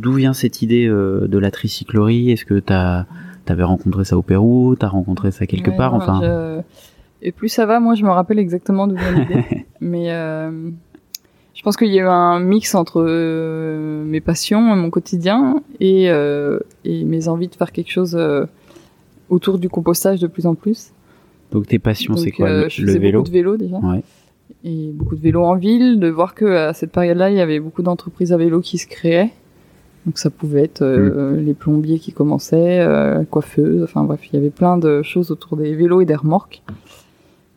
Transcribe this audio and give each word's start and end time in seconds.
d'où 0.00 0.12
vient 0.12 0.32
cette 0.32 0.62
idée 0.62 0.86
de 0.86 1.38
la 1.38 1.50
tricyclerie? 1.50 2.30
Est-ce 2.30 2.44
que 2.44 2.58
t'as 2.58 3.06
avais 3.48 3.62
rencontré 3.62 4.04
ça 4.04 4.18
au 4.18 4.22
Pérou? 4.22 4.76
T'as 4.76 4.88
rencontré 4.88 5.30
ça 5.30 5.46
quelque 5.46 5.70
part? 5.70 5.94
Enfin. 5.94 6.62
Et 7.22 7.32
plus 7.32 7.48
ça 7.48 7.66
va, 7.66 7.80
moi 7.80 7.94
je 7.94 8.04
me 8.04 8.10
rappelle 8.10 8.38
exactement 8.38 8.86
d'où 8.86 8.96
vient 8.96 9.12
l'idée. 9.12 9.66
Mais 9.80 10.08
je 10.08 11.62
pense 11.62 11.76
qu'il 11.76 11.88
y 11.88 11.98
a 11.98 12.02
eu 12.02 12.06
un 12.06 12.40
mix 12.40 12.74
entre 12.74 13.02
mes 14.04 14.20
passions, 14.20 14.60
mon 14.60 14.90
quotidien 14.90 15.62
et, 15.80 16.04
et 16.84 17.04
mes 17.04 17.28
envies 17.28 17.48
de 17.48 17.54
faire 17.54 17.72
quelque 17.72 17.90
chose 17.90 18.18
autour 19.30 19.58
du 19.58 19.68
compostage 19.68 20.20
de 20.20 20.26
plus 20.26 20.46
en 20.46 20.54
plus. 20.54 20.92
Donc 21.52 21.66
tes 21.66 21.78
passions, 21.78 22.16
c'est 22.16 22.32
quoi? 22.32 22.48
euh, 22.48 22.68
le, 22.78 22.98
vélo? 22.98 23.18
beaucoup 23.20 23.28
de 23.28 23.32
vélo 23.32 23.56
déjà. 23.56 23.78
Ouais. 23.78 24.02
Et 24.64 24.90
beaucoup 24.92 25.16
de 25.16 25.20
vélo 25.20 25.44
en 25.44 25.54
ville, 25.54 26.00
de 26.00 26.08
voir 26.08 26.34
que 26.34 26.44
à 26.44 26.72
cette 26.72 26.92
période-là, 26.92 27.30
il 27.30 27.36
y 27.36 27.40
avait 27.40 27.60
beaucoup 27.60 27.82
d'entreprises 27.82 28.32
à 28.32 28.36
vélo 28.36 28.60
qui 28.60 28.78
se 28.78 28.86
créaient. 28.86 29.30
Donc 30.06 30.18
ça 30.18 30.30
pouvait 30.30 30.62
être 30.62 30.82
euh, 30.82 31.32
mm. 31.32 31.44
les 31.44 31.54
plombiers 31.54 31.98
qui 31.98 32.12
commençaient, 32.12 32.80
euh, 32.80 33.24
coiffeuses, 33.24 33.82
enfin 33.82 34.04
bref, 34.04 34.20
il 34.30 34.36
y 34.36 34.38
avait 34.38 34.50
plein 34.50 34.78
de 34.78 35.02
choses 35.02 35.30
autour 35.30 35.56
des 35.56 35.74
vélos 35.74 36.00
et 36.00 36.06
des 36.06 36.14
remorques. 36.14 36.62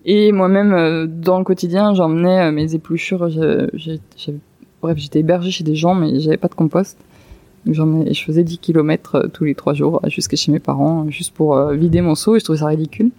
Et 0.06 0.32
moi-même, 0.32 0.74
euh, 0.74 1.08
dans 1.08 1.38
le 1.38 1.44
quotidien, 1.44 1.94
j'emmenais 1.94 2.52
mes 2.52 2.74
épluchures. 2.74 3.30
bref, 4.82 4.98
j'étais 4.98 5.20
hébergée 5.20 5.52
chez 5.52 5.64
des 5.64 5.76
gens, 5.76 5.94
mais 5.94 6.20
j'avais 6.20 6.38
pas 6.38 6.48
de 6.48 6.56
compost. 6.56 6.98
Donc 7.66 7.76
je 7.76 8.24
faisais 8.24 8.44
10 8.44 8.58
km 8.58 9.30
tous 9.34 9.44
les 9.44 9.54
3 9.54 9.74
jours 9.74 10.02
jusqu'à 10.08 10.38
chez 10.38 10.52
mes 10.52 10.60
parents, 10.60 11.10
juste 11.10 11.34
pour 11.34 11.60
vider 11.72 12.02
mon 12.02 12.16
seau, 12.16 12.36
et 12.36 12.40
je 12.40 12.46
trouvais 12.46 12.60
ça 12.60 12.68
ridicule 12.68 13.12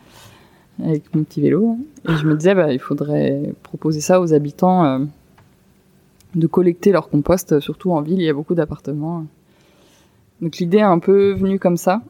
avec 0.84 1.15
mon 1.15 1.22
petit 1.25 1.41
vélo. 1.41 1.78
Et 2.09 2.17
je 2.17 2.27
me 2.27 2.37
disais, 2.37 2.55
bah, 2.55 2.72
il 2.72 2.78
faudrait 2.78 3.53
proposer 3.62 4.00
ça 4.00 4.20
aux 4.20 4.33
habitants 4.33 4.84
euh, 4.84 4.98
de 6.34 6.47
collecter 6.47 6.92
leur 6.92 7.09
compost, 7.09 7.61
surtout 7.61 7.92
en 7.92 8.03
ville, 8.03 8.20
il 8.20 8.25
y 8.25 8.28
a 8.28 8.33
beaucoup 8.33 8.55
d'appartements. 8.55 9.25
Donc 10.41 10.56
l'idée 10.59 10.78
est 10.78 10.83
un 10.83 10.98
peu 10.98 11.33
venue 11.33 11.59
comme 11.59 11.77
ça. 11.77 12.03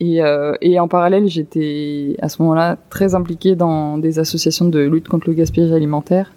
Et, 0.00 0.22
euh, 0.22 0.54
et 0.60 0.80
en 0.80 0.88
parallèle, 0.88 1.28
j'étais 1.28 2.16
à 2.20 2.28
ce 2.28 2.42
moment-là 2.42 2.76
très 2.90 3.14
impliquée 3.14 3.54
dans 3.54 3.98
des 3.98 4.18
associations 4.18 4.68
de 4.68 4.80
lutte 4.80 5.08
contre 5.08 5.28
le 5.28 5.34
gaspillage 5.34 5.72
alimentaire. 5.72 6.32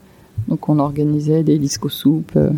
Donc 0.48 0.70
on 0.70 0.80
organisait 0.80 1.44
des 1.44 1.58
disco 1.58 1.90
soupes, 1.90 2.36
euh, 2.36 2.50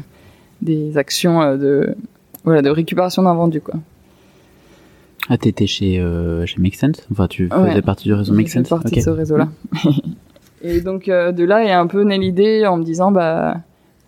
des 0.61 0.97
actions 0.97 1.55
de, 1.55 1.95
voilà, 2.43 2.61
de 2.61 2.69
récupération 2.69 3.23
d'invendus, 3.23 3.61
quoi. 3.61 3.75
Ah, 5.29 5.37
t'étais 5.37 5.67
chez, 5.67 5.99
euh, 5.99 6.45
chez 6.45 6.61
Make 6.61 6.75
Sense? 6.75 7.05
Enfin, 7.11 7.27
tu 7.27 7.49
faisais 7.49 7.81
partie 7.81 8.05
du 8.05 8.13
réseau 8.13 8.33
Make 8.33 8.49
Sense? 8.49 8.69
partie 8.69 8.95
de 8.95 9.01
ce 9.01 9.09
réseau-là. 9.09 9.49
et 10.61 10.79
donc, 10.79 11.09
euh, 11.09 11.33
de 11.33 11.43
là 11.43 11.65
est 11.65 11.71
un 11.71 11.87
peu 11.87 12.03
née 12.03 12.17
l'idée 12.17 12.65
en 12.65 12.77
me 12.77 12.83
disant, 12.83 13.11
bah, 13.11 13.57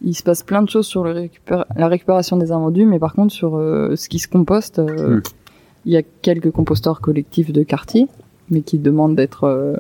il 0.02 0.16
se 0.16 0.24
passe 0.24 0.44
plein 0.44 0.62
de 0.62 0.70
choses 0.70 0.88
sur 0.88 1.04
le 1.04 1.30
la 1.76 1.88
récupération 1.88 2.38
des 2.38 2.52
invendus, 2.52 2.86
mais 2.86 3.00
par 3.00 3.14
contre, 3.14 3.34
sur 3.34 3.58
euh, 3.58 3.96
ce 3.96 4.10
qui 4.10 4.20
se 4.20 4.28
composte, 4.28 4.80
euh, 4.80 5.18
hmm. 5.18 5.22
il 5.86 5.94
y 5.94 5.98
a 5.98 6.04
quelques 6.22 6.52
composteurs 6.52 7.02
collectifs 7.02 7.52
de 7.52 7.64
quartier, 7.64 8.08
mais 8.50 8.62
qui 8.62 8.80
demandent 8.80 9.16
d'être 9.16 9.78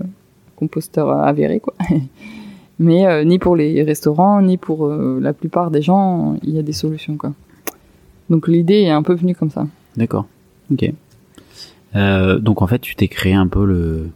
composteurs 0.56 1.09
avérés, 1.12 1.59
quoi. 1.59 1.73
mais 2.80 3.25
ni 3.25 3.40
pour 3.40 3.56
les 3.56 3.81
restaurants, 3.84 4.42
ni 4.42 4.58
pour 4.58 4.88
la 4.88 5.34
plupart 5.34 5.72
des 5.72 5.81
gens, 5.81 6.36
il 6.44 6.52
y 6.52 6.59
a 6.59 6.64
des 6.64 6.73
solutions, 6.73 7.17
quoi. 7.17 7.34
Donc, 8.30 8.47
l'idée 8.47 8.81
est 8.81 8.92
un 8.92 9.02
peu 9.02 9.16
venue 9.16 9.35
comme 9.35 9.50
ça. 9.50 9.66
D'accord. 9.97 10.28
Ok. 10.72 10.91
Euh, 11.96 12.40
donc 12.40 12.62
en 12.62 12.68
fait, 12.68 12.79
tu 12.79 12.96
t'es 12.96 13.08
créé 13.08 13.34
un 13.34 13.47
peu 13.47 13.66
le, 13.66 14.09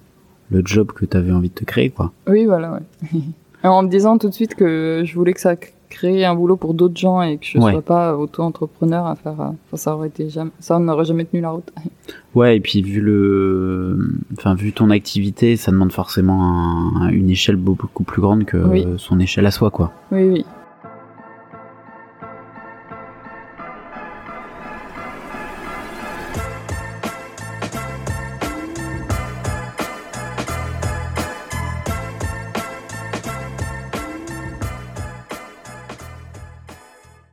le 0.51 0.61
job 0.65 0.91
que 0.91 1.05
tu 1.05 1.17
avais 1.17 1.31
envie 1.31 1.49
de 1.49 1.53
te 1.53 1.65
créer, 1.65 1.89
quoi. 1.89 2.11
Oui, 2.27 2.45
voilà, 2.45 2.73
ouais. 2.73 3.21
en 3.63 3.83
me 3.83 3.89
disant 3.89 4.17
tout 4.17 4.29
de 4.29 4.33
suite 4.33 4.55
que 4.55 5.03
je 5.05 5.13
voulais 5.15 5.33
que 5.33 5.39
ça 5.39 5.55
crée 5.93 6.25
un 6.25 6.35
boulot 6.35 6.57
pour 6.57 6.73
d'autres 6.73 6.97
gens 6.97 7.21
et 7.21 7.37
que 7.37 7.45
je 7.45 7.57
ne 7.57 7.63
sois 7.63 7.81
pas 7.81 8.17
auto-entrepreneur 8.17 9.05
à 9.05 9.15
faire. 9.15 9.33
Enfin, 9.33 9.55
ça 9.73 9.95
aurait 9.95 10.07
été 10.07 10.29
jamais, 10.29 10.51
ça 10.59 10.79
n'aurait 10.79 11.05
jamais 11.05 11.25
tenu 11.25 11.41
la 11.41 11.51
route. 11.51 11.71
ouais, 12.35 12.57
et 12.57 12.59
puis 12.59 12.81
vu 12.81 13.01
le, 13.01 13.97
enfin 14.37 14.55
vu 14.55 14.73
ton 14.73 14.89
activité, 14.89 15.55
ça 15.55 15.71
demande 15.71 15.91
forcément 15.91 17.07
une 17.09 17.29
échelle 17.29 17.55
beaucoup 17.55 18.03
plus 18.03 18.21
grande 18.21 18.45
que 18.45 18.97
son 18.97 19.19
échelle 19.19 19.45
à 19.45 19.51
soi, 19.51 19.69
quoi. 19.69 19.91
Oui, 20.11 20.23
oui. 20.23 20.45